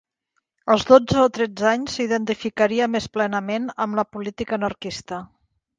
Als 0.75 0.85
dotze 0.91 1.19
o 1.25 1.25
tretze 1.39 1.67
anys, 1.73 1.93
s'identificaria 1.99 2.91
més 2.97 3.09
plenament 3.19 3.73
amb 3.87 4.01
la 4.03 4.09
política 4.17 4.61
anarquista. 4.63 5.27